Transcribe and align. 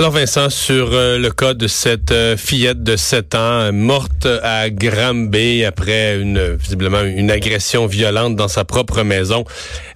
Alors 0.00 0.12
Vincent, 0.12 0.48
sur 0.48 0.94
euh, 0.94 1.18
le 1.18 1.30
cas 1.30 1.52
de 1.52 1.66
cette 1.66 2.10
euh, 2.10 2.34
fillette 2.34 2.82
de 2.82 2.96
7 2.96 3.34
ans 3.34 3.38
euh, 3.38 3.70
morte 3.70 4.26
à 4.42 4.70
Granby 4.70 5.62
après 5.66 6.18
une 6.18 6.54
visiblement 6.54 7.02
une 7.02 7.30
agression 7.30 7.84
violente 7.84 8.34
dans 8.34 8.48
sa 8.48 8.64
propre 8.64 9.02
maison, 9.02 9.44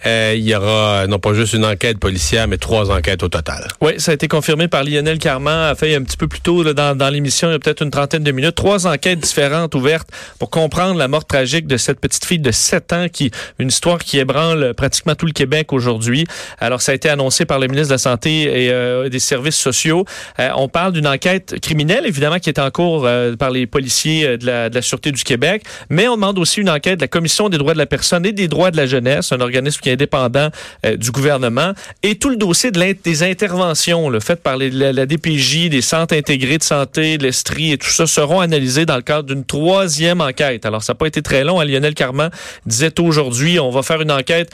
il 0.04 0.42
y 0.42 0.54
aura 0.54 1.06
non 1.06 1.18
pas 1.18 1.34
juste 1.34 1.54
une 1.54 1.64
enquête 1.64 1.98
policière, 1.98 2.48
mais 2.48 2.58
trois 2.58 2.90
enquêtes 2.90 3.22
au 3.22 3.28
total. 3.28 3.68
Oui, 3.80 3.92
ça 3.98 4.10
a 4.10 4.14
été 4.14 4.28
confirmé 4.28 4.68
par 4.68 4.84
Lionel 4.84 5.18
Carman, 5.18 5.70
a 5.70 5.74
fait 5.74 5.94
un 5.94 6.02
petit 6.02 6.16
peu 6.16 6.28
plus 6.28 6.40
tôt 6.40 6.64
dans, 6.64 7.12
l'émission, 7.12 7.48
il 7.48 7.52
y 7.52 7.54
a 7.54 7.58
peut-être 7.58 7.82
une 7.82 7.90
trentaine 7.90 8.22
de 8.22 8.32
minutes, 8.32 8.54
trois 8.54 8.86
enquêtes 8.86 9.20
différentes 9.20 9.74
ouvertes 9.74 10.08
pour 10.38 10.50
comprendre 10.50 10.98
la 10.98 11.08
mort 11.08 11.24
tragique 11.24 11.66
de 11.66 11.76
cette 11.76 12.00
petite 12.00 12.24
fille 12.24 12.38
de 12.38 12.50
7 12.50 12.92
ans 12.92 13.06
qui 13.12 13.30
une 13.58 13.68
histoire 13.68 13.98
qui 13.98 14.18
ébranle 14.18 14.74
pratiquement 14.74 15.14
tout 15.14 15.26
le 15.26 15.32
Québec 15.32 15.72
aujourd'hui. 15.72 16.26
Alors 16.58 16.82
ça 16.82 16.92
a 16.92 16.94
été 16.94 17.08
annoncé 17.08 17.44
par 17.44 17.58
le 17.58 17.66
ministre 17.66 17.88
de 17.88 17.94
la 17.94 17.98
Santé 17.98 18.66
et 18.66 19.10
des 19.10 19.18
services 19.18 19.56
sociaux 19.56 20.04
euh, 20.40 20.50
on 20.56 20.68
parle 20.68 20.92
d'une 20.92 21.06
enquête 21.06 21.60
criminelle, 21.60 22.06
évidemment, 22.06 22.38
qui 22.38 22.48
est 22.48 22.58
en 22.58 22.70
cours 22.70 23.04
euh, 23.06 23.36
par 23.36 23.50
les 23.50 23.66
policiers 23.66 24.26
euh, 24.26 24.36
de 24.36 24.46
la, 24.46 24.82
Sûreté 24.82 25.12
du 25.12 25.24
Québec, 25.24 25.62
mais 25.88 26.08
on 26.08 26.16
demande 26.16 26.38
aussi 26.38 26.60
une 26.60 26.68
enquête 26.68 26.96
de 26.96 27.02
la 27.02 27.08
Commission 27.08 27.48
des 27.48 27.56
droits 27.56 27.72
de 27.72 27.78
la 27.78 27.86
personne 27.86 28.26
et 28.26 28.32
des 28.32 28.48
droits 28.48 28.70
de 28.70 28.76
la 28.76 28.86
jeunesse, 28.86 29.32
un 29.32 29.40
organisme 29.40 29.80
qui 29.80 29.88
indépendant 29.94 30.50
du 30.84 31.10
gouvernement, 31.10 31.72
et 32.02 32.16
tout 32.16 32.30
le 32.30 32.36
dossier 32.36 32.70
de 32.70 32.84
des 33.02 33.22
interventions 33.22 34.10
le 34.10 34.20
faites 34.20 34.42
par 34.42 34.56
la, 34.58 35.06
DPJ, 35.06 35.70
des 35.70 35.80
centres 35.80 36.14
intégrés 36.14 36.58
de 36.58 36.62
santé, 36.62 37.16
de 37.16 37.22
l'Estrie 37.22 37.72
et 37.72 37.78
tout 37.78 37.88
ça 37.88 38.06
seront 38.06 38.40
analysés 38.40 38.84
dans 38.84 38.96
le 38.96 39.02
cadre 39.02 39.28
d'une 39.28 39.44
troisième 39.44 40.20
enquête. 40.20 40.66
Alors, 40.66 40.82
ça 40.82 40.92
n'a 40.92 40.96
pas 40.96 41.06
été 41.06 41.22
très 41.22 41.44
long. 41.44 41.60
Hein. 41.60 41.64
Lionel 41.64 41.94
Carman 41.94 42.30
disait 42.66 43.00
aujourd'hui, 43.00 43.58
on 43.58 43.70
va 43.70 43.82
faire 43.82 44.02
une 44.02 44.12
enquête 44.12 44.50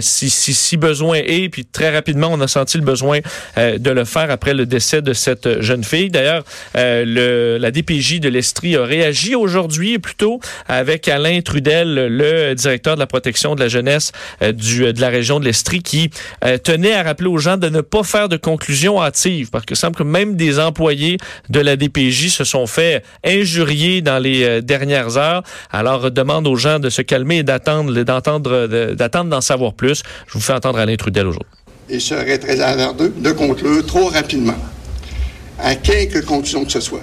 si, 0.00 0.30
si, 0.30 0.54
si, 0.54 0.76
besoin 0.76 1.18
est, 1.18 1.48
puis 1.48 1.64
très 1.64 1.94
rapidement, 1.94 2.28
on 2.30 2.40
a 2.40 2.48
senti 2.48 2.78
le 2.78 2.84
besoin 2.84 3.20
de 3.56 3.90
le 3.90 4.04
faire 4.04 4.30
après 4.30 4.54
le 4.54 4.66
décès 4.66 5.02
de 5.02 5.12
cette 5.12 5.60
jeune 5.60 5.84
fille. 5.84 6.10
D'ailleurs, 6.10 6.44
euh, 6.76 7.58
la 7.58 7.70
DPJ 7.70 8.20
de 8.20 8.28
l'Estrie 8.28 8.76
a 8.76 8.84
réagi 8.84 9.34
aujourd'hui 9.34 9.98
plutôt 9.98 10.40
avec 10.66 11.08
Alain 11.08 11.40
Trudel, 11.40 11.94
le 12.16 12.54
directeur 12.54 12.94
de 12.94 13.00
la 13.00 13.06
protection 13.06 13.54
de 13.54 13.60
la 13.60 13.68
jeunesse 13.68 14.12
euh, 14.42 14.52
du, 14.78 14.92
de 14.92 15.00
la 15.00 15.08
région 15.08 15.40
de 15.40 15.44
l'Estrie, 15.44 15.82
qui 15.82 16.10
euh, 16.44 16.58
tenait 16.58 16.94
à 16.94 17.02
rappeler 17.02 17.28
aux 17.28 17.38
gens 17.38 17.56
de 17.56 17.68
ne 17.68 17.80
pas 17.80 18.02
faire 18.02 18.28
de 18.28 18.36
conclusions 18.36 19.02
hâtives, 19.02 19.50
parce 19.50 19.64
que 19.64 19.74
semble 19.74 19.96
que 19.96 20.02
même 20.02 20.36
des 20.36 20.58
employés 20.58 21.18
de 21.48 21.60
la 21.60 21.76
DPJ 21.76 22.30
se 22.30 22.44
sont 22.44 22.66
fait 22.66 23.02
injurier 23.24 24.02
dans 24.02 24.18
les 24.18 24.62
dernières 24.62 25.16
heures. 25.16 25.42
Alors, 25.70 26.10
demande 26.10 26.46
aux 26.46 26.56
gens 26.56 26.78
de 26.78 26.90
se 26.90 27.02
calmer 27.02 27.38
et 27.38 27.42
d'attendre, 27.42 27.92
d'entendre, 28.02 28.66
d'attendre 28.94 29.30
d'en 29.30 29.40
savoir 29.40 29.74
plus. 29.74 30.02
Je 30.26 30.34
vous 30.34 30.40
fais 30.40 30.52
entendre 30.52 30.78
Alain 30.78 30.96
Trudel 30.96 31.26
aujourd'hui 31.26 31.58
et 31.88 32.00
serait 32.00 32.38
très 32.38 32.60
hasardeux 32.60 33.12
de 33.16 33.32
conclure 33.32 33.84
trop 33.86 34.08
rapidement 34.08 34.56
à 35.58 35.74
quelque 35.74 36.20
conclusion 36.20 36.64
que 36.64 36.72
ce 36.72 36.80
soit. 36.80 37.02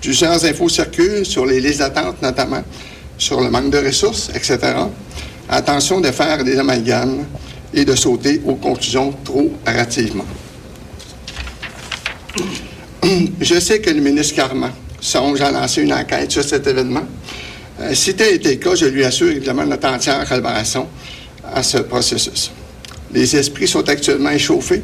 Plusieurs 0.00 0.44
infos 0.44 0.68
circulent 0.68 1.24
sur 1.24 1.46
les 1.46 1.60
listes 1.60 1.78
d'attente, 1.78 2.20
notamment 2.22 2.62
sur 3.18 3.40
le 3.40 3.50
manque 3.50 3.70
de 3.70 3.78
ressources, 3.78 4.30
etc. 4.30 4.58
Attention 5.48 6.00
de 6.00 6.10
faire 6.10 6.42
des 6.44 6.58
amalgames 6.58 7.24
et 7.74 7.84
de 7.84 7.94
sauter 7.94 8.40
aux 8.44 8.54
conclusions 8.54 9.12
trop 9.24 9.52
hâtivement. 9.66 10.26
Je 13.40 13.60
sais 13.60 13.80
que 13.80 13.90
le 13.90 14.00
ministre 14.00 14.36
Carman 14.36 14.70
songe 15.00 15.40
à 15.40 15.50
lancer 15.50 15.82
une 15.82 15.92
enquête 15.92 16.30
sur 16.30 16.44
cet 16.44 16.66
événement. 16.66 17.04
Euh, 17.80 17.94
si 17.94 18.14
tel 18.14 18.34
était 18.34 18.50
le 18.50 18.56
cas, 18.56 18.74
je 18.74 18.86
lui 18.86 19.04
assure 19.04 19.28
évidemment 19.28 19.64
notre 19.66 19.88
entière 19.88 20.26
collaboration 20.28 20.86
à 21.52 21.62
ce 21.62 21.78
processus. 21.78 22.50
Les 23.12 23.36
esprits 23.36 23.66
sont 23.66 23.88
actuellement 23.88 24.30
échauffés 24.30 24.82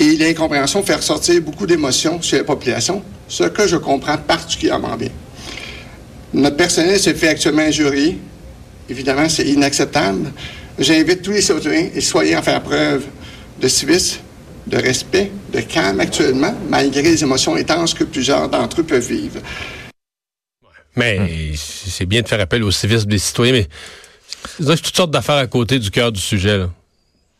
et 0.00 0.16
l'incompréhension 0.16 0.82
fait 0.82 0.96
ressortir 0.96 1.40
beaucoup 1.40 1.66
d'émotions 1.66 2.20
chez 2.20 2.38
la 2.38 2.44
population, 2.44 3.02
ce 3.28 3.44
que 3.44 3.66
je 3.68 3.76
comprends 3.76 4.18
particulièrement 4.18 4.96
bien. 4.96 5.10
Notre 6.32 6.56
personnel 6.56 6.98
se 6.98 7.14
fait 7.14 7.28
actuellement 7.28 7.62
injurier. 7.62 8.18
Évidemment, 8.88 9.28
c'est 9.28 9.46
inacceptable. 9.46 10.32
J'invite 10.78 11.22
tous 11.22 11.32
les 11.32 11.40
citoyens 11.40 11.88
et 11.94 12.00
soyez 12.00 12.36
en 12.36 12.42
faire 12.42 12.62
preuve 12.62 13.04
de 13.60 13.68
civisme, 13.68 14.20
de 14.66 14.76
respect, 14.76 15.30
de 15.52 15.60
calme 15.60 16.00
actuellement, 16.00 16.54
malgré 16.68 17.02
les 17.02 17.22
émotions 17.22 17.54
intenses 17.54 17.94
que 17.94 18.04
plusieurs 18.04 18.48
d'entre 18.48 18.80
eux 18.80 18.84
peuvent 18.84 19.06
vivre. 19.06 19.40
Mais 20.96 21.52
c'est 21.56 22.06
bien 22.06 22.22
de 22.22 22.28
faire 22.28 22.40
appel 22.40 22.62
au 22.62 22.70
civisme 22.70 23.08
des 23.08 23.18
citoyens, 23.18 23.52
mais 23.52 23.68
a 24.68 24.76
toutes 24.76 24.96
sortes 24.96 25.10
d'affaires 25.10 25.36
à 25.36 25.46
côté 25.46 25.78
du 25.78 25.90
cœur 25.90 26.12
du 26.12 26.20
sujet. 26.20 26.58
Là. 26.58 26.70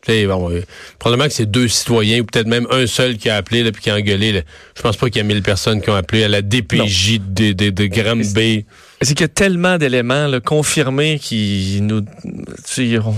Bon, 0.07 0.51
euh, 0.51 0.61
probablement 0.99 1.27
que 1.27 1.33
c'est 1.33 1.45
deux 1.45 1.67
citoyens 1.67 2.19
ou 2.19 2.25
peut-être 2.25 2.47
même 2.47 2.67
un 2.69 2.85
seul 2.85 3.17
qui 3.17 3.29
a 3.29 3.37
appelé 3.37 3.63
là, 3.63 3.71
puis 3.71 3.81
qui 3.81 3.89
a 3.89 3.95
engueulé. 3.95 4.31
Là. 4.31 4.41
Je 4.75 4.81
pense 4.81 4.97
pas 4.97 5.07
qu'il 5.07 5.17
y 5.17 5.21
a 5.21 5.23
mille 5.23 5.41
personnes 5.41 5.81
qui 5.81 5.89
ont 5.89 5.95
appelé 5.95 6.23
à 6.23 6.27
la 6.27 6.41
DPJ 6.41 7.19
de, 7.19 7.53
de, 7.53 7.69
de 7.69 7.85
Granby. 7.85 8.65
C'est 9.01 9.13
qu'il 9.13 9.21
y 9.21 9.25
a 9.25 9.27
tellement 9.27 9.77
d'éléments 9.77 10.29
confirmés 10.43 11.19
qui 11.19 11.79
nous... 11.81 12.01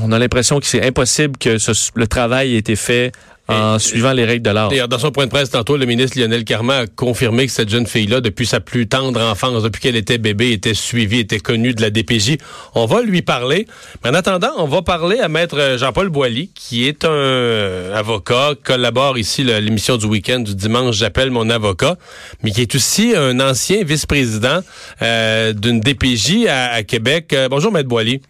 On 0.02 0.12
a 0.12 0.20
l'impression 0.20 0.60
que 0.60 0.66
c'est 0.66 0.86
impossible 0.86 1.38
que 1.38 1.58
le 1.96 2.08
travail 2.08 2.56
ait 2.56 2.60
été 2.60 2.76
fait 2.76 3.12
en 3.48 3.80
suivant 3.80 4.14
les 4.14 4.26
règles 4.26 4.44
de 4.44 4.50
l'art. 4.52 4.70
D'ailleurs, 4.70 4.88
dans 4.88 5.00
son 5.00 5.12
point 5.12 5.26
de 5.26 5.32
presse 5.32 5.50
tantôt, 5.50 5.78
le 5.78 5.86
ministre 5.86 6.20
Lionel 6.20 6.44
Carman 6.44 6.84
a 6.84 6.88
confirmé 6.88 7.46
que 7.46 7.52
cette 7.52 7.70
jeune 7.70 7.88
fille-là, 7.88 8.22
depuis 8.22 8.46
sa 8.46 8.60
plus 8.60 8.88
tendre 8.88 9.22
enfance, 9.22 9.64
depuis 9.64 9.82
qu'elle 9.82 9.96
était 9.96 10.18
bébé, 10.18 10.52
était 10.52 10.74
suivie, 10.74 11.20
était 11.20 11.40
connue 11.40 11.74
de 11.74 11.82
la 11.82 11.90
DPJ. 11.90 12.38
On 12.76 12.86
va 12.86 13.02
lui 13.02 13.22
parler. 13.22 13.68
Mais 14.04 14.10
en 14.10 14.14
attendant, 14.14 14.52
on 14.58 14.66
va 14.66 14.82
parler 14.82 15.20
à 15.20 15.30
maître 15.30 15.78
Jean-Paul 15.78 16.10
Boilly, 16.10 16.52
qui 16.54 16.88
est 16.88 17.06
un 17.06 17.92
avocat, 17.94 18.54
collabore 18.64 19.18
ici 19.18 19.44
l'émission 19.44 19.98
du 19.98 20.06
week-end 20.06 20.40
du 20.40 20.56
dimanche, 20.56 20.96
j'appelle 20.96 21.32
mon 21.32 21.50
avocat, 21.50 21.98
mais 22.44 22.52
qui 22.52 22.62
est 22.62 22.76
aussi 22.76 23.14
un 23.16 23.40
ancien 23.40 23.84
vice-président 23.84 24.60
euh, 25.02 25.54
d'une 25.54 25.80
DPJ 25.80 26.48
à, 26.48 26.84
Québec. 26.84 27.34
Euh, 27.34 27.48
bonjour, 27.50 27.72
maître 27.72 27.90
Boilly. 27.90 28.22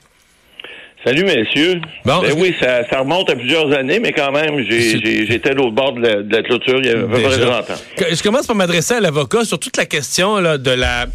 Salut, 1.07 1.23
messieurs. 1.23 1.79
Bon, 2.03 2.19
ben 2.19 2.34
oui, 2.38 2.53
ça, 2.59 2.85
ça, 2.90 3.00
remonte 3.00 3.29
à 3.29 3.38
plusieurs 3.38 3.72
années, 3.72 3.97
mais 3.97 4.12
quand 4.12 4.29
même, 4.34 4.59
j'étais 4.69 5.53
l'autre 5.53 5.72
bord 5.72 5.94
de 5.94 6.01
la, 6.01 6.44
clôture 6.44 6.79
il 6.79 6.85
y 6.85 6.90
a 6.90 7.00
à 7.00 7.01
peu 7.03 7.07
près 7.07 7.40
30 7.40 7.69
ans. 7.69 7.73
Je 8.12 8.22
commence 8.22 8.45
par 8.45 8.57
m'adresser 8.57 8.95
à 8.95 9.00
l'avocat 9.00 9.46
sur 9.46 9.57
toute 9.57 9.78
la 9.78 9.85
question 9.85 10.35
là, 10.41 10.57
de 10.57 10.72
la 10.72 11.06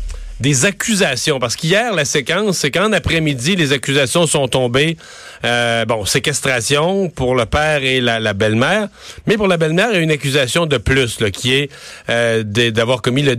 des 0.43 0.67
accusations. 0.67 1.39
Parce 1.39 1.55
qu'hier, 1.55 1.95
la 1.95 2.05
séquence, 2.05 2.59
c'est 2.59 2.73
qu'en 2.73 2.93
après-midi, 2.93 3.55
les 3.55 3.73
accusations 3.73 4.27
sont 4.27 4.49
tombées. 4.49 4.97
Euh, 5.45 5.85
bon, 5.85 6.05
séquestration 6.05 7.09
pour 7.09 7.37
le 7.37 7.47
père 7.47 7.85
et 7.85 8.01
la, 8.01 8.33
belle-mère. 8.35 8.89
Mais 9.27 9.37
pour 9.37 9.47
la 9.47 9.57
belle-mère, 9.57 9.89
il 9.93 9.95
y 9.95 9.99
a 9.99 10.01
une 10.01 10.11
accusation 10.11 10.67
de 10.67 10.79
plus, 10.79 11.21
là, 11.21 11.31
qui 11.31 11.55
est 11.55 11.71
euh, 12.11 12.43
d'avoir 12.43 13.03
commis 13.03 13.25
euh, 13.27 13.37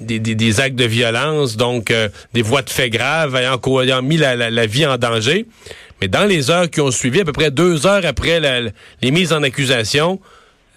des, 0.00 0.18
des, 0.20 0.60
actes 0.60 0.76
de 0.76 0.84
violence, 0.84 1.56
donc 1.56 1.92
des 2.32 2.42
voies 2.42 2.62
de 2.62 2.70
fait 2.70 2.88
graves, 2.88 3.34
ayant, 3.34 3.60
ayant 3.82 4.00
mis 4.00 4.18
la, 4.18 4.36
la, 4.36 4.66
vie 4.66 4.86
en 4.86 4.96
danger. 4.96 5.46
Mais 6.00 6.06
dans 6.06 6.24
les 6.24 6.50
heures 6.50 6.70
qui 6.70 6.80
ont 6.80 6.92
suivi, 6.92 7.20
à 7.20 7.24
peu 7.24 7.32
près 7.32 7.50
deux 7.50 7.84
heures 7.86 8.06
après 8.06 8.40
les 9.02 9.10
mises 9.10 9.32
en 9.32 9.42
accusation, 9.42 10.20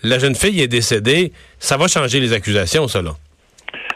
la 0.02 0.18
jeune 0.18 0.36
fille 0.36 0.60
est 0.60 0.68
décédée. 0.68 1.34
Ça 1.60 1.78
va 1.78 1.88
changer 1.88 2.20
les 2.20 2.34
accusations, 2.34 2.88
là. 2.96 3.16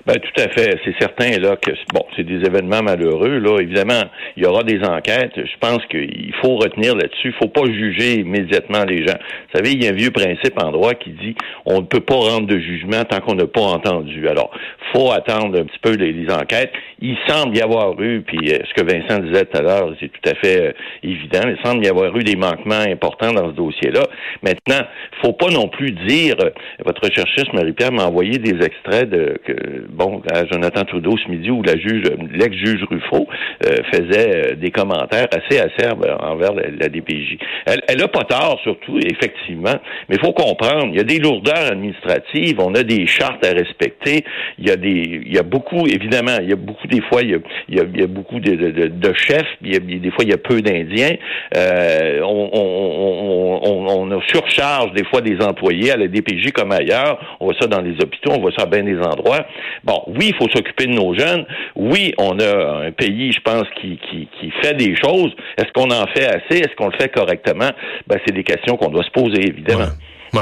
Ben, 0.06 0.16
tout 0.16 0.42
à 0.42 0.50
fait. 0.50 0.80
C'est 0.86 0.96
certain 1.00 1.38
là 1.40 1.56
que 1.56 1.72
bon, 1.94 2.06
c'est 2.16 2.24
des 2.24 2.46
événements 2.46 2.82
malheureux. 2.82 3.40
Là, 3.40 3.60
évidemment, 3.60 4.04
il 4.38 4.44
y 4.44 4.46
aura 4.46 4.64
des 4.64 4.82
enquêtes. 4.84 5.34
Je 5.36 5.58
pense 5.60 5.86
qu'il 5.88 6.34
faut 6.42 6.56
retenir 6.56 6.96
là-dessus. 6.96 7.30
Il 7.30 7.34
faut 7.34 7.50
pas 7.50 7.66
juger 7.66 8.20
immédiatement 8.20 8.86
les 8.86 9.06
gens. 9.06 9.18
Vous 9.18 9.58
savez, 9.58 9.72
il 9.74 9.84
y 9.84 9.88
a 9.88 9.92
un 9.92 9.96
vieux 9.96 10.12
principe 10.12 10.62
en 10.62 10.72
droit 10.72 10.94
qui 10.94 11.12
dit 11.12 11.36
on 11.66 11.82
ne 11.82 11.86
peut 11.86 12.00
pas 12.00 12.16
rendre 12.16 12.48
de 12.48 12.60
jugement 12.60 13.04
tant 13.04 13.20
qu'on 13.20 13.36
n'a 13.36 13.48
pas 13.48 13.62
entendu. 13.62 14.28
Alors, 14.28 14.52
faut 14.94 15.12
attendre 15.12 15.60
un 15.60 15.66
petit 15.66 15.80
peu 15.82 15.96
les, 15.96 16.30
enquêtes. 16.32 16.72
Il 17.02 17.16
semble 17.28 17.56
y 17.56 17.62
avoir 17.62 18.00
eu, 18.02 18.22
puis 18.22 18.52
euh, 18.52 18.58
ce 18.68 18.74
que 18.74 18.86
Vincent 18.86 19.20
disait 19.20 19.46
tout 19.46 19.58
à 19.58 19.62
l'heure, 19.62 19.94
c'est 20.00 20.10
tout 20.10 20.30
à 20.30 20.36
fait 20.36 20.62
euh, 20.62 20.72
évident. 21.02 21.42
Il 21.48 21.58
semble 21.64 21.86
y 21.86 21.88
avoir 21.88 22.16
eu 22.18 22.24
des 22.24 22.36
manquements 22.36 22.82
importants 22.88 23.32
dans 23.32 23.50
ce 23.50 23.56
dossier-là. 23.56 24.04
Maintenant, 24.44 24.86
faut 25.24 25.34
pas 25.34 25.50
non 25.50 25.68
plus 25.68 25.92
dire. 25.92 26.36
Euh, 26.42 26.50
votre 26.86 27.02
recherchiste 27.04 27.54
Marie-Pierre 27.54 27.92
m'a 27.92 28.06
envoyé 28.06 28.38
des 28.38 28.64
extraits 28.64 29.10
de 29.10 29.40
que 29.46 29.54
bon, 29.90 30.22
Jonathan 30.52 30.84
Trudeau 30.86 31.18
ce 31.18 31.30
midi 31.30 31.50
où 31.52 31.62
la 31.64 31.78
juge, 31.78 32.04
l'ex-juge 32.32 32.84
Ruffo 32.90 33.28
euh, 33.66 33.76
faisait 33.92 34.56
des 34.56 34.72
commentaires 34.72 35.28
assez 35.32 35.60
acerbes 35.60 36.06
envers 36.20 36.54
la, 36.54 36.90
DPJ. 36.90 37.38
Elle, 37.66 37.82
elle 37.88 38.02
a 38.02 38.08
pas 38.08 38.24
tort, 38.24 38.60
surtout, 38.64 38.98
effectivement, 39.00 39.76
mais 40.08 40.16
il 40.16 40.20
faut 40.20 40.34
comprendre, 40.34 40.88
il 40.92 40.98
y 40.98 41.00
a 41.00 41.04
des 41.04 41.20
lourdeurs 41.20 41.72
administratives, 41.72 42.60
on 42.60 42.74
a 42.76 42.84
des 42.84 43.06
chartes 43.06 43.46
à 43.46 43.52
respecter, 43.52 44.24
il 44.58 44.68
y 44.68 44.72
a 44.72 44.76
des, 44.76 45.22
il 45.26 45.34
y 45.34 45.38
a 45.38 45.44
beaucoup, 45.44 45.88
évidemment, 45.88 46.38
il 46.42 46.50
y 46.50 46.54
a 46.54 46.56
beaucoup 46.56 46.88
des 46.88 47.02
fois, 47.02 47.22
il 47.22 47.32
y 47.32 47.36
a, 47.36 47.40
il 47.68 48.00
y 48.00 48.04
a, 48.04 48.08
beaucoup 48.08 48.40
de, 48.40 48.56
de, 48.56 48.88
de, 48.88 49.14
chefs, 49.14 49.48
il 49.62 49.74
y 49.74 49.76
a, 49.76 49.80
des 49.80 50.12
fois 50.12 50.24
il 50.24 50.30
y 50.30 50.34
a 50.34 50.38
peu 50.38 50.62
d'Indiens. 50.62 51.16
Euh, 51.56 52.22
on, 52.22 52.50
on, 52.54 53.60
on, 53.64 54.12
on, 54.12 54.22
surcharge 54.22 54.92
des 54.94 55.06
fois 55.06 55.22
des 55.22 55.42
employés 55.42 55.92
à 55.92 55.98
la 55.98 56.08
DPJ 56.08 56.52
comme 56.52 56.72
ailleurs. 56.72 57.38
On 57.40 57.46
voit 57.46 57.56
ça 57.60 57.68
dans 57.68 57.82
les 57.82 57.94
hôpitaux, 58.02 58.32
on 58.32 58.42
voit 58.42 58.52
ça 58.56 58.64
à 58.64 58.66
bien 58.66 58.84
des 58.84 59.00
endroits. 59.00 59.46
Bon, 59.84 60.04
oui, 60.08 60.30
il 60.30 60.36
faut 60.36 60.50
s'occuper 60.50 60.86
de 60.86 60.94
nos 60.94 61.18
jeunes. 61.18 61.46
Oui, 61.76 62.14
on 62.18 62.40
a 62.40 62.88
un 62.88 62.92
pays, 62.92 63.32
je 63.32 63.40
pense, 63.42 63.66
qui, 63.80 64.00
qui, 64.10 64.28
qui 64.40 64.52
fait 64.62 64.74
des 64.74 64.96
choses. 64.96 65.32
Est-ce 65.58 65.72
qu'on 65.74 65.90
en 65.92 66.06
fait 66.08 66.26
assez? 66.26 66.60
Est-ce 66.60 66.76
qu'on 66.76 66.88
le 66.88 66.98
fait 67.00 67.10
correctement? 67.10 67.72
Ben, 68.08 68.20
c'est 68.26 68.34
des 68.34 68.44
questions 68.44 68.78
qu'on 68.78 68.90
doit 68.90 69.04
se 69.04 69.12
poser, 69.12 69.48
évidemment. 69.48 69.90
Ouais. 70.34 70.42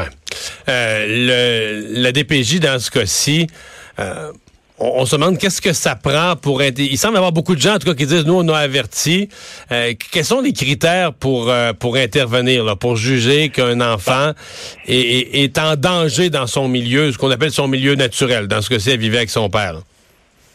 Euh, 0.70 1.06
le, 1.08 2.02
la 2.02 2.12
DPJ, 2.12 2.60
dans 2.60 2.80
ce 2.80 2.92
cas-ci, 2.92 3.48
euh, 4.00 4.32
on, 4.80 5.06
se 5.06 5.16
demande 5.16 5.38
qu'est-ce 5.38 5.62
que 5.62 5.74
ça 5.74 5.96
prend 5.96 6.36
pour... 6.36 6.62
Il 6.62 6.98
semble 6.98 7.16
y 7.16 7.18
avoir 7.18 7.32
beaucoup 7.32 7.56
de 7.56 7.62
gens, 7.62 7.76
en 7.76 7.80
tout 7.80 7.88
cas, 7.88 7.96
qui 7.96 8.06
disent, 8.06 8.26
nous, 8.26 8.36
on 8.36 8.48
a 8.50 8.58
averti. 8.58 9.30
Euh, 9.72 9.94
quels 10.12 10.26
sont 10.26 10.42
les 10.42 10.54
critères 10.54 11.14
pour, 11.14 11.52
pour 11.80 11.96
intervenir, 11.96 12.64
là, 12.64 12.76
pour 12.76 12.96
juger 12.96 13.50
qu'un 13.50 13.82
enfant 13.82 14.32
est, 14.88 15.44
est, 15.44 15.58
en 15.58 15.76
danger 15.76 16.30
dans 16.30 16.48
son 16.48 16.68
milieu, 16.68 17.12
ce 17.12 17.18
qu'on 17.18 17.32
appelle 17.32 17.52
son 17.52 17.68
milieu 17.68 17.96
naturel, 17.96 18.48
dans 18.48 18.62
ce 18.62 18.70
que 18.70 18.80
c'est, 18.80 18.98
vivre 18.98 19.18
avec 19.18 19.30
son 19.30 19.50
père? 19.50 19.76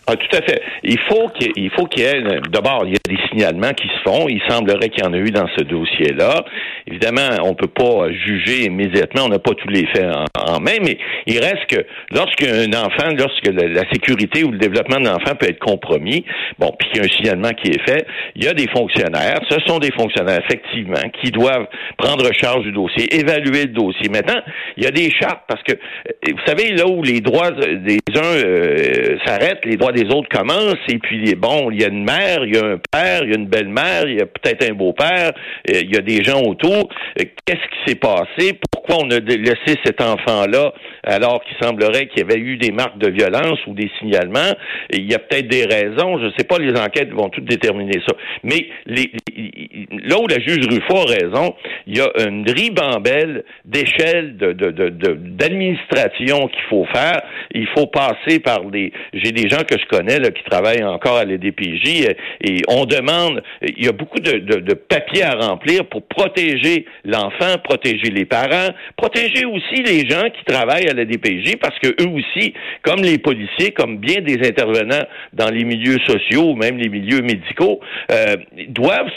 Ah, 0.07 0.17
tout 0.17 0.37
à 0.37 0.43
fait. 0.43 0.61
Il 0.83 0.99
faut 1.09 1.29
qu'il 1.29 1.71
faut 1.71 1.87
qu'il 1.87 2.03
y 2.03 2.07
ait 2.07 2.23
d'abord 2.51 2.83
il 2.85 2.93
y 2.93 2.97
a 2.97 3.09
des 3.09 3.21
signalements 3.29 3.73
qui 3.73 3.87
se 3.87 4.03
font. 4.03 4.27
Il 4.29 4.43
semblerait 4.49 4.89
qu'il 4.89 5.05
y 5.05 5.07
en 5.07 5.13
a 5.13 5.17
eu 5.17 5.31
dans 5.31 5.47
ce 5.57 5.63
dossier-là. 5.63 6.45
Évidemment, 6.93 7.39
on 7.45 7.55
peut 7.55 7.69
pas 7.69 8.13
juger 8.13 8.65
immédiatement. 8.65 9.23
On 9.25 9.29
n'a 9.29 9.39
pas 9.39 9.55
tous 9.55 9.69
les 9.69 9.87
faits 9.87 10.05
en, 10.39 10.61
main, 10.61 10.77
mais 10.85 10.99
il 11.27 11.39
reste 11.39 11.65
que 11.69 11.87
lorsqu'un 12.11 12.71
enfant, 12.75 13.15
lorsque 13.17 13.47
la, 13.47 13.83
sécurité 13.91 14.45
ou 14.45 14.51
le 14.51 14.59
développement 14.59 15.01
de 15.01 15.07
l'enfant 15.07 15.35
peut 15.39 15.49
être 15.49 15.59
compromis, 15.59 16.23
bon, 16.59 16.71
puis 16.79 16.89
qu'il 16.91 16.99
y 16.99 17.01
a 17.01 17.07
un 17.07 17.17
signalement 17.17 17.51
qui 17.51 17.71
est 17.71 17.83
fait, 17.89 18.07
il 18.37 18.45
y 18.45 18.49
a 18.49 18.53
des 18.53 18.69
fonctionnaires. 18.69 19.41
Ce 19.49 19.59
sont 19.67 19.79
des 19.79 19.91
fonctionnaires 19.93 20.41
effectivement 20.47 21.01
qui 21.23 21.31
doivent 21.31 21.67
prendre 21.97 22.31
charge 22.35 22.65
du 22.65 22.73
dossier, 22.73 23.15
évaluer 23.15 23.63
le 23.63 23.73
dossier. 23.73 24.11
Maintenant, 24.11 24.41
il 24.77 24.85
y 24.85 24.87
a 24.87 24.91
des 24.91 25.11
chartes 25.11 25.45
parce 25.49 25.63
que 25.63 25.73
vous 25.73 26.45
savez 26.47 26.73
là 26.73 26.87
où 26.87 27.03
les 27.03 27.21
droits 27.21 27.53
des 27.53 28.01
uns 28.17 28.37
euh, 28.45 29.17
s'arrêtent, 29.25 29.65
les 29.65 29.77
droits 29.77 29.93
des 29.93 30.05
autres 30.15 30.29
commencent, 30.29 30.77
et 30.89 30.99
puis 30.99 31.35
bon, 31.37 31.71
il 31.71 31.81
y 31.81 31.85
a 31.85 31.89
une 31.89 32.05
mère, 32.05 32.45
il 32.45 32.55
y 32.55 32.59
a 32.59 32.65
un 32.65 32.81
père, 32.91 33.23
il 33.23 33.31
y 33.31 33.33
a 33.33 33.39
une 33.39 33.47
belle-mère, 33.47 34.07
il 34.07 34.19
y 34.19 34.21
a 34.21 34.27
peut-être 34.27 34.71
un 34.71 34.75
beau-père, 34.75 35.33
euh, 35.71 35.81
il 35.83 35.91
y 35.91 35.97
a 35.97 36.03
des 36.03 36.23
gens 36.23 36.43
autour. 36.43 36.82
Qu'est-ce 37.17 37.69
qui 37.69 37.91
s'est 37.91 37.97
passé? 37.97 38.61
Pourquoi 38.85 39.07
on 39.07 39.11
a 39.11 39.21
laissé 39.21 39.79
cet 39.85 40.01
enfant-là 40.01 40.73
alors 41.05 41.43
qu'il 41.45 41.57
semblerait 41.65 42.07
qu'il 42.07 42.21
y 42.21 42.23
avait 42.23 42.41
eu 42.41 42.57
des 42.57 42.73
marques 42.73 42.99
de 42.99 43.11
violence 43.11 43.59
ou 43.67 43.75
des 43.75 43.91
signalements? 43.99 44.55
Il 44.91 45.11
y 45.11 45.15
a 45.15 45.19
peut-être 45.19 45.49
des 45.49 45.65
raisons, 45.65 46.19
je 46.19 46.27
ne 46.27 46.33
sais 46.37 46.45
pas, 46.45 46.59
les 46.59 46.79
enquêtes 46.79 47.13
vont 47.13 47.29
toutes 47.29 47.45
déterminer 47.45 48.01
ça. 48.07 48.15
Mais 48.43 48.69
là 48.87 50.19
où 50.19 50.27
la 50.27 50.41
juge 50.41 50.67
Ruffo 50.67 50.97
a 50.97 51.13
raison, 51.13 51.55
il 51.87 51.99
y 51.99 52.01
a 52.01 52.11
une 52.27 52.49
ribambelle 52.51 53.45
d'échelle 53.65 54.37
d'administration 54.37 56.49
qu'il 56.49 56.63
faut 56.69 56.87
faire. 56.93 57.23
Il 57.55 57.69
faut 57.77 57.87
passer 57.87 58.41
par 58.41 58.65
des... 58.65 58.93
J'ai 59.13 59.33
des 59.33 59.49
gens 59.49 59.63
que 59.63 59.79
je 59.79 59.87
connais 59.87 60.19
là, 60.19 60.31
qui 60.31 60.43
travaillent 60.45 60.83
encore 60.83 61.19
à 61.19 61.25
l'EDPJ 61.25 62.09
euh, 62.09 62.15
et 62.41 62.63
on 62.69 62.85
demande, 62.85 63.43
il 63.63 63.85
y 63.85 63.89
a 63.89 63.93
beaucoup 63.93 64.21
de, 64.21 64.75
papiers 64.75 65.23
à 65.23 65.35
remplir 65.35 65.87
pour 65.87 66.03
protéger 66.03 66.87
l'enfant, 67.05 67.59
protéger 67.63 68.11
les 68.11 68.25
parents, 68.25 68.72
protéger 68.97 69.45
aussi 69.45 69.83
les 69.83 70.09
gens 70.09 70.25
qui 70.31 70.45
travaillent 70.45 70.89
à 70.89 70.93
l'EDPJ 70.93 71.57
parce 71.61 71.79
que 71.79 71.89
eux 71.89 72.09
aussi, 72.09 72.55
comme 72.83 73.03
les 73.03 73.19
policiers, 73.19 73.73
comme 73.73 73.99
bien 73.99 74.21
des 74.21 74.47
intervenants 74.47 75.05
dans 75.33 75.51
les 75.51 75.65
milieux 75.65 75.99
sociaux 76.07 76.55
même 76.55 76.79
les 76.79 76.89
milieux 76.89 77.23
médicaux, 77.23 77.81
euh, 78.11 78.37
doivent 78.69 79.11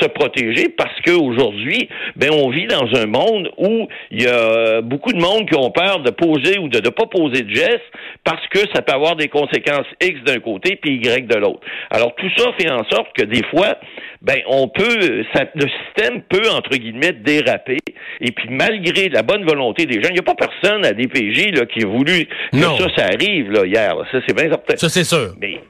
se 0.00 0.08
protéger 0.08 0.68
parce 0.70 1.00
qu'aujourd'hui, 1.06 1.88
ben 2.16 2.30
on 2.32 2.50
vit 2.50 2.66
dans 2.66 2.86
un 2.96 3.06
monde 3.06 3.50
où 3.58 3.86
il 4.10 4.22
y 4.22 4.26
a 4.26 4.80
beaucoup 4.80 5.12
de 5.12 5.20
monde 5.20 5.48
qui 5.48 5.56
ont 5.56 5.70
peur 5.70 6.00
de 6.00 6.10
poser 6.10 6.58
ou 6.58 6.68
de 6.68 6.78
ne 6.78 6.88
pas 6.88 7.06
poser 7.06 7.42
de 7.42 7.54
gestes 7.54 7.92
parce 8.24 8.44
que 8.48 8.58
ça 8.74 8.82
peut 8.82 8.92
avoir 8.92 9.14
des 9.14 9.28
conséquences 9.28 9.86
X 10.00 10.20
d'un 10.24 10.40
côté 10.40 10.76
puis 10.76 10.96
Y 10.96 11.28
de 11.28 11.36
l'autre. 11.36 11.60
Alors 11.90 12.14
tout 12.16 12.30
ça 12.36 12.50
fait 12.58 12.70
en 12.70 12.84
sorte 12.90 13.12
que 13.16 13.24
des 13.24 13.44
fois, 13.50 13.76
ben 14.24 14.38
on 14.46 14.68
peut, 14.68 15.24
ça, 15.34 15.44
le 15.54 15.66
système 15.68 16.22
peut 16.22 16.48
entre 16.50 16.76
guillemets 16.76 17.12
déraper 17.12 17.78
et 18.20 18.32
puis 18.32 18.48
malgré 18.50 19.10
la 19.10 19.22
bonne 19.22 19.44
volonté 19.44 19.86
des 19.86 20.02
gens, 20.02 20.08
il 20.08 20.14
n'y 20.14 20.18
a 20.18 20.22
pas 20.22 20.34
personne 20.34 20.84
à 20.84 20.92
DPJ 20.92 21.52
là, 21.52 21.66
qui 21.66 21.84
a 21.84 21.86
voulu 21.86 22.26
que 22.52 22.58
ça, 22.58 22.88
ça 22.96 23.04
arrive 23.04 23.50
là, 23.50 23.66
hier. 23.66 23.94
Ça 24.10 24.18
c'est 24.26 24.34
bien 24.34 24.48
certain. 24.48 24.76
Ça 24.76 24.88
c'est 24.88 25.04
sûr. 25.04 25.34
Mais 25.40 25.60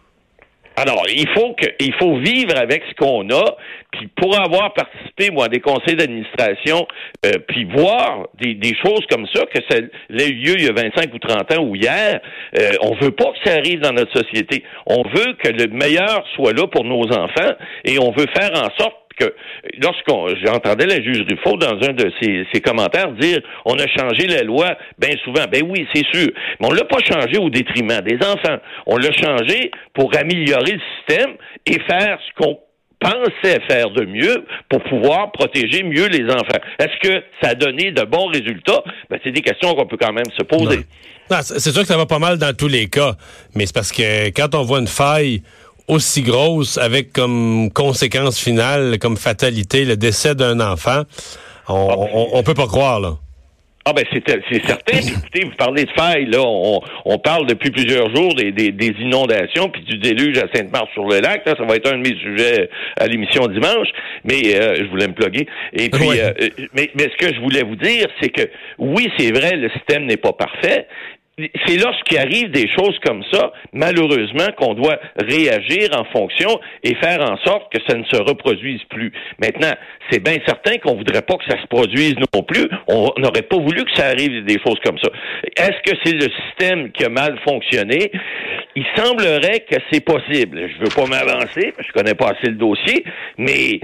alors, 0.77 1.05
il 1.09 1.29
faut 1.29 1.55
que, 1.55 1.67
il 1.79 1.95
faut 1.95 2.17
vivre 2.19 2.57
avec 2.57 2.83
ce 2.89 2.95
qu'on 2.97 3.29
a, 3.31 3.57
puis 3.93 4.09
pour 4.17 4.37
avoir 4.39 4.75
participé, 4.75 5.31
moi, 5.31 5.45
à 5.45 5.49
des 5.49 5.61
conseils 5.61 5.95
d'administration, 5.95 6.87
euh, 7.25 7.33
puis 7.47 7.65
voir 7.65 8.27
des, 8.41 8.75
choses 8.85 9.07
comme 9.09 9.27
ça, 9.33 9.45
que 9.47 9.61
ça 9.71 9.79
ait 9.79 10.29
eu 10.29 10.35
lieu 10.35 10.55
il 10.59 10.65
y 10.65 10.69
a 10.69 10.73
25 10.73 11.15
ou 11.15 11.19
30 11.19 11.53
ans 11.57 11.63
ou 11.63 11.77
hier, 11.77 12.21
euh, 12.59 12.71
on 12.83 12.95
veut 12.97 13.13
pas 13.13 13.33
que 13.33 13.49
ça 13.49 13.57
arrive 13.57 13.81
dans 13.81 13.93
notre 13.93 14.13
société. 14.17 14.65
On 14.87 15.03
veut 15.03 15.35
que 15.43 15.49
le 15.49 15.69
meilleur 15.69 16.25
soit 16.35 16.53
là 16.53 16.67
pour 16.67 16.85
nos 16.85 17.05
enfants, 17.05 17.55
et 17.85 17.99
on 18.01 18.11
veut 18.11 18.27
faire 18.35 18.51
en 18.55 18.71
sorte 18.77 19.04
que 19.19 19.35
lorsqu'on 19.83 20.29
j'entendais 20.45 20.87
la 20.87 21.03
juge 21.03 21.25
Ruffo 21.29 21.57
dans 21.57 21.77
un 21.87 21.93
de 21.93 22.11
ses, 22.21 22.61
commentaires 22.61 23.13
dire 23.13 23.41
on 23.65 23.75
a 23.75 23.87
changé 23.87 24.27
la 24.27 24.43
loi 24.43 24.77
bien 24.99 25.17
souvent. 25.25 25.45
Ben 25.51 25.63
oui, 25.69 25.87
c'est 25.95 26.05
sûr. 26.13 26.31
Mais 26.61 26.67
on 26.67 26.73
l'a 26.73 26.85
pas 26.85 26.99
changé 27.01 27.39
au 27.39 27.51
détriment 27.51 28.01
des 28.01 28.17
enfants. 28.17 28.59
On 28.87 28.97
l'a 28.97 29.13
changé 29.13 29.71
pour 29.93 30.11
améliorer 30.17 30.73
le 30.73 30.81
système 30.99 31.37
et 31.67 31.79
faire 31.81 32.19
ce 32.27 32.43
qu'on 32.43 32.59
pensait 33.01 33.61
faire 33.69 33.91
de 33.91 34.05
mieux 34.07 34.45
pour 34.71 34.83
pouvoir 34.85 35.31
protéger 35.33 35.83
mieux 35.83 36.07
les 36.09 36.25
enfants. 36.31 36.61
Est-ce 36.79 37.09
que 37.09 37.23
ça 37.43 37.51
a 37.51 37.55
donné 37.55 37.93
de 37.93 38.03
bons 38.03 38.27
résultats? 38.27 38.83
Ben, 39.11 39.19
c'est 39.23 39.33
des 39.33 39.43
questions 39.43 39.75
qu'on 39.75 39.87
peut 39.87 39.99
quand 40.01 40.13
même 40.13 40.31
se 40.37 40.45
poser. 40.45 40.87
c'est 41.43 41.71
sûr 41.71 41.83
que 41.83 41.87
ça 41.87 41.97
va 41.97 42.07
pas 42.07 42.19
mal 42.19 42.39
dans 42.39 42.55
tous 42.57 42.69
les 42.69 42.89
cas, 42.89 43.15
mais 43.55 43.67
c'est 43.67 43.75
parce 43.75 43.93
que 43.93 44.29
quand 44.31 44.55
on 44.55 44.63
voit 44.63 44.81
une 44.81 44.87
faille 44.87 45.43
aussi 45.89 46.23
grosse 46.23 46.79
avec 46.79 47.13
comme 47.13 47.71
conséquence 47.73 48.39
finale, 48.39 48.99
comme 48.99 49.17
fatalité, 49.17 49.85
le 49.85 49.97
décès 49.97 50.35
d'un 50.35 50.61
enfant, 50.61 51.03
on, 51.69 52.29
on, 52.35 52.43
peut 52.43 52.55
pas 52.55 52.67
croire, 52.67 53.01
là. 53.01 53.17
Ah 53.87 53.93
ben 53.93 54.03
c'est 54.11 54.67
certain. 54.67 54.97
écoutez, 54.97 55.45
vous 55.45 55.57
parlez 55.59 55.85
de 55.85 55.91
failles, 55.91 56.25
là, 56.25 56.41
on, 56.41 56.81
on 57.05 57.19
parle 57.19 57.47
depuis 57.47 57.71
plusieurs 57.71 58.15
jours 58.17 58.35
des, 58.35 58.51
des, 58.51 58.73
des 58.73 58.95
inondations 58.99 59.69
puis 59.69 59.83
du 59.83 59.99
déluge 59.99 60.39
à 60.39 60.47
Sainte-Marthe-sur-le-Lac. 60.55 61.43
Ça 61.45 61.63
va 61.67 61.77
être 61.77 61.93
un 61.93 61.99
de 61.99 62.09
mes 62.09 62.17
sujets 62.19 62.71
à 62.97 63.07
l'émission 63.07 63.47
dimanche, 63.47 63.89
mais 64.25 64.41
euh, 64.55 64.77
je 64.77 64.85
voulais 64.89 65.07
me 65.07 65.13
plugger. 65.13 65.47
Et 65.75 65.91
puis, 65.91 66.19
euh, 66.19 66.33
mais, 66.73 66.91
mais 66.95 67.11
ce 67.11 67.27
que 67.27 67.35
je 67.35 67.41
voulais 67.41 67.63
vous 67.63 67.77
dire, 67.77 68.07
c'est 68.23 68.31
que 68.31 68.49
oui, 68.79 69.11
c'est 69.19 69.33
vrai, 69.33 69.55
le 69.57 69.69
système 69.69 70.07
n'est 70.07 70.17
pas 70.17 70.33
parfait, 70.33 70.87
c'est 71.37 71.77
lorsqu'il 71.77 72.19
arrive 72.19 72.51
des 72.51 72.69
choses 72.69 72.97
comme 73.05 73.25
ça, 73.33 73.53
malheureusement, 73.73 74.47
qu'on 74.57 74.75
doit 74.75 74.99
réagir 75.19 75.89
en 75.99 76.05
fonction 76.05 76.61
et 76.85 76.95
faire 76.97 77.21
en 77.21 77.37
sorte 77.39 77.73
que 77.73 77.81
ça 77.89 77.97
ne 77.97 78.05
se 78.05 78.17
reproduise 78.23 78.83
plus. 78.85 79.13
Maintenant, 79.41 79.73
c'est 80.11 80.23
bien 80.23 80.37
certain 80.47 80.79
qu'on 80.79 80.95
voudrait 80.95 81.23
pas 81.23 81.37
que 81.37 81.45
ça 81.49 81.61
se 81.61 81.67
produise 81.67 82.15
non 82.33 82.43
plus. 82.43 82.69
On 82.87 83.11
n'aurait 83.19 83.43
pas 83.43 83.57
voulu 83.57 83.85
que 83.85 83.95
ça 83.97 84.07
arrive 84.07 84.45
des 84.45 84.61
choses 84.65 84.79
comme 84.85 84.99
ça. 84.99 85.11
Est-ce 85.57 85.91
que 85.91 85.99
c'est 86.05 86.13
le 86.13 86.29
système 86.47 86.93
qui 86.93 87.05
a 87.05 87.09
mal 87.09 87.39
fonctionné? 87.47 88.13
Il 88.77 88.85
semblerait 88.97 89.65
que 89.69 89.77
c'est 89.91 90.05
possible. 90.05 90.69
Je 90.69 90.85
veux 90.85 90.95
pas 90.95 91.07
m'avancer, 91.07 91.75
je 91.79 91.93
connais 91.93 92.15
pas 92.15 92.31
assez 92.31 92.49
le 92.49 92.57
dossier, 92.57 93.05
mais 93.39 93.81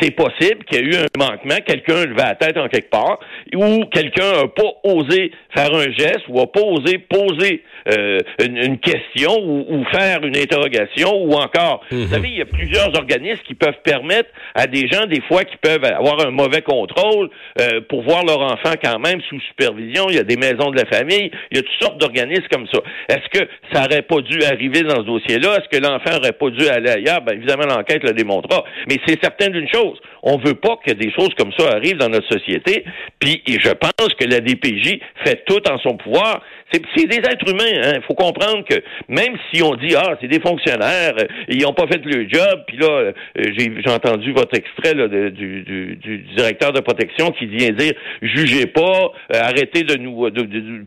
c'est 0.00 0.10
possible 0.10 0.64
qu'il 0.64 0.78
y 0.78 0.82
ait 0.82 0.92
eu 0.92 0.96
un 0.96 1.18
manquement, 1.18 1.56
quelqu'un 1.66 2.04
levé 2.04 2.16
la 2.16 2.34
tête 2.34 2.56
en 2.56 2.68
quelque 2.68 2.90
part, 2.90 3.18
ou 3.54 3.84
quelqu'un 3.86 4.32
n'a 4.32 4.48
pas 4.48 4.70
osé 4.84 5.32
faire 5.54 5.74
un 5.74 5.90
geste 5.92 6.24
ou 6.28 6.40
a 6.40 6.50
pas 6.50 6.60
osé 6.60 6.93
poser 6.98 7.62
euh, 7.92 8.18
une, 8.40 8.78
question 8.78 9.32
ou, 9.42 9.84
faire 9.92 10.24
une 10.24 10.36
interrogation 10.36 11.22
ou 11.24 11.32
encore, 11.34 11.82
vous 11.90 11.98
mhm. 11.98 12.08
savez, 12.08 12.28
il 12.28 12.38
y 12.38 12.42
a 12.42 12.46
plusieurs 12.46 12.96
organismes 12.96 13.42
qui 13.46 13.54
peuvent 13.54 13.80
permettre 13.84 14.30
à 14.54 14.66
des 14.66 14.88
gens 14.88 15.06
des 15.06 15.20
fois 15.22 15.44
qui 15.44 15.56
peuvent 15.56 15.84
avoir 15.84 16.26
un 16.26 16.30
mauvais 16.30 16.62
contrôle 16.62 17.30
euh, 17.60 17.80
pour 17.88 18.02
voir 18.02 18.24
leur 18.24 18.40
enfant 18.40 18.74
quand 18.82 18.98
même 18.98 19.20
sous 19.28 19.40
supervision. 19.40 20.06
Il 20.08 20.16
y 20.16 20.18
a 20.18 20.24
des 20.24 20.36
maisons 20.36 20.70
de 20.70 20.76
la 20.76 20.86
famille, 20.86 21.30
il 21.50 21.56
y 21.56 21.60
a 21.60 21.62
toutes 21.62 21.82
sortes 21.82 22.00
d'organismes 22.00 22.46
comme 22.50 22.66
ça. 22.72 22.80
Est-ce 23.08 23.38
que 23.38 23.48
ça 23.72 23.84
aurait 23.84 24.02
pas 24.02 24.20
dû 24.20 24.42
arriver 24.44 24.82
dans 24.82 24.96
ce 24.96 25.06
dossier-là? 25.06 25.58
Est-ce 25.58 25.68
que 25.76 25.82
l'enfant 25.82 26.16
aurait 26.16 26.32
pas 26.32 26.50
dû 26.50 26.66
aller 26.68 26.90
ailleurs? 26.90 27.22
Ben 27.22 27.34
évidemment 27.34 27.66
l'enquête 27.66 28.02
le 28.02 28.12
démontrera. 28.12 28.64
Mais 28.88 28.98
c'est 29.06 29.20
certain 29.22 29.48
d'une 29.48 29.68
chose, 29.68 29.98
on 30.22 30.38
veut 30.38 30.54
pas 30.54 30.76
que 30.84 30.92
des 30.92 31.12
choses 31.12 31.30
comme 31.36 31.52
ça 31.56 31.72
arrivent 31.72 31.98
dans 31.98 32.08
notre 32.08 32.28
société. 32.32 32.84
Puis 33.18 33.42
je 33.46 33.70
pense 33.70 34.14
que 34.18 34.24
la 34.24 34.40
DPJ 34.40 35.00
fait 35.24 35.44
tout 35.46 35.60
en 35.70 35.78
son 35.78 35.96
pouvoir. 35.96 36.42
C'est 36.72 36.83
c'est 36.96 37.06
des 37.06 37.18
êtres 37.18 37.48
humains. 37.48 37.92
Il 37.94 38.02
faut 38.06 38.14
comprendre 38.14 38.64
que 38.68 38.74
même 39.08 39.36
si 39.52 39.62
on 39.62 39.74
dit 39.74 39.94
ah 39.96 40.16
c'est 40.20 40.28
des 40.28 40.40
fonctionnaires, 40.40 41.14
euh, 41.18 41.26
ils 41.48 41.62
n'ont 41.62 41.72
pas 41.72 41.86
fait 41.86 42.04
le 42.04 42.28
job, 42.28 42.64
puis 42.66 42.76
là 42.78 42.88
euh, 42.88 43.12
j'ai 43.56 43.90
entendu 43.90 44.32
votre 44.32 44.56
extrait 44.56 44.94
là, 44.94 45.08
du, 45.08 45.30
du, 45.30 45.96
du, 45.96 46.18
directeur 46.36 46.72
de 46.72 46.80
protection 46.80 47.30
qui 47.32 47.46
vient 47.46 47.70
dire 47.70 47.92
jugez 48.22 48.66
pas, 48.66 49.10
euh, 49.32 49.40
arrêtez 49.40 49.82
de 49.82 49.96
nous. 49.96 50.28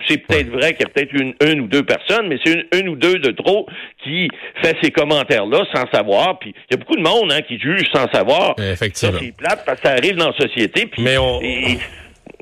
c'est 0.07 0.17
peut-être 0.17 0.49
vrai 0.49 0.73
qu'il 0.73 0.85
y 0.85 0.89
a 0.89 0.89
peut-être 0.89 1.13
une, 1.13 1.33
une 1.45 1.61
ou 1.61 1.67
deux 1.67 1.83
personnes, 1.83 2.27
mais 2.27 2.37
c'est 2.43 2.53
une, 2.53 2.65
une 2.79 2.89
ou 2.89 2.95
deux 2.95 3.19
de 3.19 3.31
trop 3.31 3.67
qui 4.03 4.27
fait 4.61 4.75
ces 4.81 4.91
commentaires-là 4.91 5.65
sans 5.73 5.89
savoir. 5.91 6.39
Puis 6.39 6.53
il 6.69 6.73
y 6.73 6.75
a 6.75 6.77
beaucoup 6.77 6.95
de 6.95 7.01
monde 7.01 7.31
hein, 7.31 7.41
qui 7.41 7.59
juge 7.59 7.89
sans 7.93 8.09
savoir. 8.11 8.55
Effectivement. 8.59 9.19
C'est 9.21 9.35
plate 9.35 9.63
parce 9.65 9.81
que 9.81 9.87
ça 9.87 9.93
arrive 9.93 10.15
dans 10.15 10.29
la 10.29 10.37
société. 10.37 10.89
Mais 10.99 11.17
on. 11.17 11.39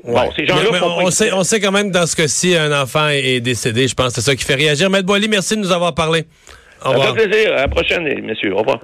Bon, 0.06 0.30
ces 0.36 0.46
gens-là 0.46 0.70
on, 0.82 1.10
sait, 1.10 1.32
on 1.32 1.42
sait 1.42 1.60
quand 1.60 1.72
même 1.72 1.88
que 1.90 1.98
dans 1.98 2.06
ce 2.06 2.14
cas-ci, 2.14 2.56
un 2.56 2.72
enfant 2.80 3.08
est 3.08 3.40
décédé. 3.40 3.88
Je 3.88 3.94
pense 3.94 4.08
que 4.08 4.14
c'est 4.14 4.20
ça 4.30 4.36
qui 4.36 4.44
fait 4.44 4.54
réagir. 4.54 4.88
Maître 4.88 5.06
Boily, 5.06 5.28
merci 5.28 5.56
de 5.56 5.60
nous 5.60 5.72
avoir 5.72 5.94
parlé. 5.94 6.24
Au 6.84 6.90
revoir. 6.90 7.08
Ça 7.08 7.14
fait 7.14 7.28
plaisir. 7.28 7.52
À 7.54 7.62
la 7.62 7.68
prochaine, 7.68 8.04
messieurs. 8.22 8.54
Au 8.54 8.58
revoir. 8.58 8.78